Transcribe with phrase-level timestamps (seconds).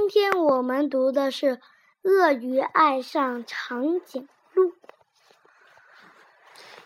[0.00, 1.56] 今天我们读的是
[2.02, 4.70] 《鳄鱼爱上长颈鹿》。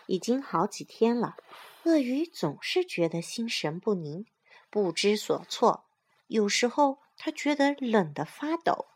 [0.07, 1.35] 已经好几天了，
[1.83, 4.25] 鳄鱼总是觉得心神不宁，
[4.71, 5.85] 不知所措。
[6.25, 8.87] 有时候他觉得冷得发抖，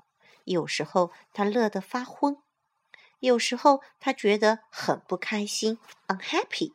[0.45, 2.37] 有时候他乐得发昏，
[3.19, 5.77] 有时候他觉得很不开心
[6.07, 6.73] （unhappy）。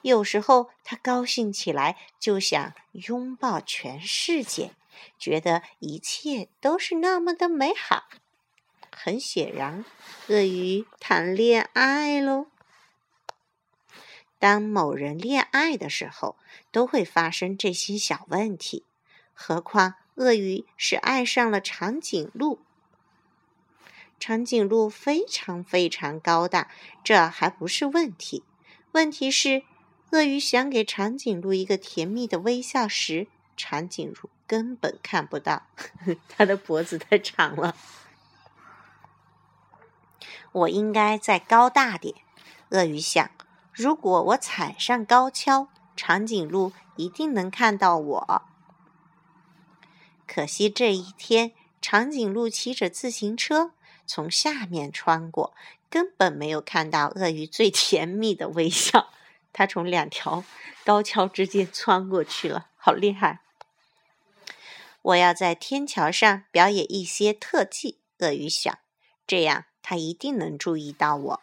[0.00, 4.74] 有时候他高兴起来就想拥抱全世界，
[5.18, 8.08] 觉得一切都是那么的美好。
[8.94, 9.84] 很显然，
[10.28, 12.46] 鳄鱼谈恋爱喽。
[14.38, 16.36] 当某人恋爱的时候，
[16.70, 18.84] 都会发生这些小问题。
[19.32, 22.58] 何况鳄鱼是爱上了长颈鹿。
[24.20, 26.70] 长颈鹿非常非常高大，
[27.02, 28.44] 这还不是问题。
[28.92, 29.62] 问题是，
[30.10, 35.62] 鳄鱼想给长颈鹿一个甜蜜的微笑时，长颈鹿根本看不到，
[36.28, 37.74] 它的脖子太长了。
[40.52, 42.16] 我应该再高大点，
[42.68, 43.30] 鳄鱼想。
[43.72, 48.42] 如果我踩上高跷，长颈鹿一定能看到我。
[50.26, 53.72] 可惜这一天，长颈鹿骑着自行车
[54.04, 55.54] 从下面穿过，
[55.88, 59.08] 根本没有看到鳄鱼最甜蜜的微笑。
[59.54, 60.44] 它从两条
[60.84, 63.40] 高跷之间穿过去了，好厉害！
[65.02, 68.78] 我要在天桥上表演一些特技，鳄鱼想，
[69.26, 71.42] 这样它一定能注意到我。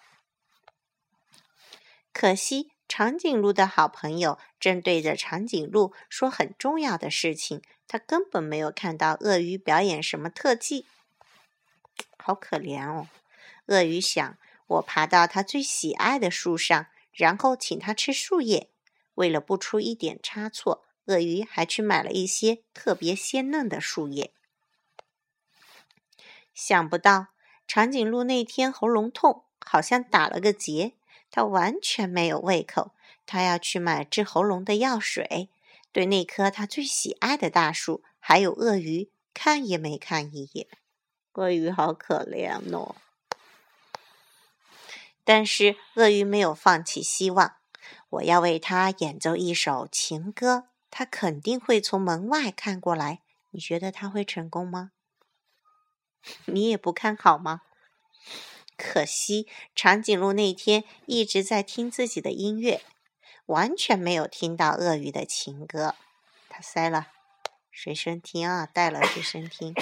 [2.13, 10.85] 可惜，长颈鹿的好朋友正对着长颈鹿说很重要的事情，他根本没有看到鳄鱼表演什么特技。
[12.17, 13.07] 好可怜哦！
[13.67, 14.37] 鳄鱼想，
[14.67, 18.69] 我爬到它最喜爱的树上，然后请它吃树叶。
[19.15, 24.31] 为了不出一点差错，鳄鱼还去买了一些特别鲜嫩的树叶。
[26.53, 27.29] 想不到，
[27.67, 30.93] 长颈鹿那天喉咙痛，好像打了个结。
[31.31, 32.91] 它完全没有胃口，
[33.25, 35.49] 它要去买治喉咙的药水。
[35.91, 40.67] 对那棵它最喜爱的大树，还有鳄鱼，看也没看一眼。
[41.33, 42.95] 鳄鱼好可怜哦。
[45.23, 47.55] 但是鳄鱼没有放弃希望。
[48.09, 53.21] 我要为他演奏一首情歌，他肯定会从门外看过来。
[53.51, 54.91] 你觉得他会成功吗？
[56.45, 57.61] 你也不看好吗？
[58.77, 62.81] 可惜，长颈鹿那天一直在听自己的音乐，
[63.47, 65.95] 完全没有听到鳄鱼的情歌。
[66.47, 67.07] 他塞了
[67.73, 69.73] 随身听啊，带了随身听。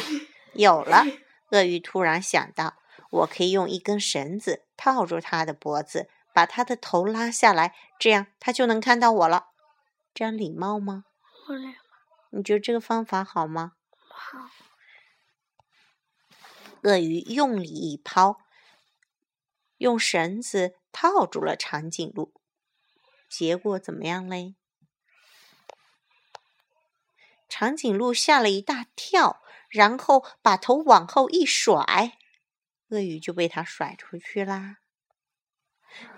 [0.53, 1.03] 有了，
[1.51, 2.75] 鳄鱼突然想到，
[3.12, 9.50] 我可以用一根绳子套住它的脖子，把它的头拉下来，这样它就能看到我了。
[10.18, 11.06] 这样礼貌吗？
[11.46, 11.74] 不礼貌。
[12.32, 13.74] 你觉得这个方法好吗？
[14.10, 14.50] 好。
[16.82, 18.40] 鳄鱼用力一抛。
[19.78, 22.34] 用绳子套住了长颈鹿，
[23.30, 24.56] 结果怎么样嘞？
[27.48, 32.18] 长颈鹿吓了一大跳，然后把头往后一甩，
[32.88, 34.78] 鳄鱼就被它甩出去啦。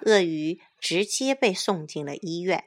[0.06, 2.64] 鳄鱼直接被送进了医院。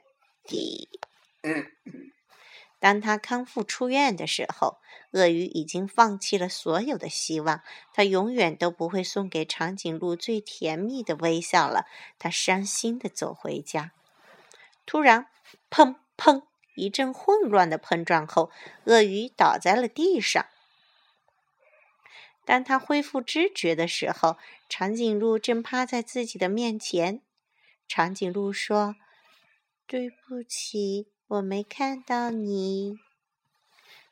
[2.79, 4.79] 当他康复出院的时候，
[5.11, 7.61] 鳄鱼已经放弃了所有的希望。
[7.93, 11.85] 他永远都不会送给长颈鹿最甜蜜的微笑了。
[12.19, 13.93] 他伤心的走回家。
[14.85, 15.27] 突然，
[15.69, 16.43] 砰砰
[16.75, 18.51] 一阵混乱的碰撞后，
[18.83, 20.45] 鳄鱼倒在了地上。
[22.43, 24.37] 当他恢复知觉的时候，
[24.67, 27.21] 长颈鹿正趴在自己的面前。
[27.87, 28.97] 长颈鹿说
[29.87, 32.99] ：“对不起。”我没看到你。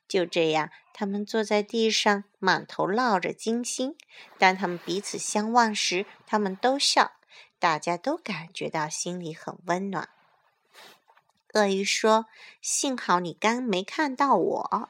[0.07, 3.95] 就这样，他们坐在地上，满头落着金星。
[4.37, 7.13] 当他们彼此相望时，他们都笑，
[7.59, 10.09] 大家都感觉到心里很温暖。
[11.53, 12.25] 鳄鱼说
[12.61, 14.89] ：“幸好你刚没看到我。”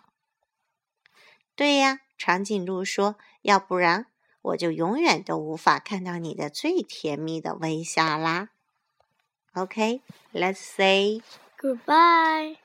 [1.55, 4.07] 对呀，长颈鹿说：“要不然
[4.41, 8.49] 我就永远都无法看到你的最甜蜜的微笑啦。”
[9.53, 11.21] OK，let's say.
[11.61, 12.57] Goodbye.